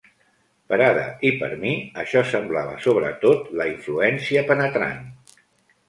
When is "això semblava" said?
2.05-2.75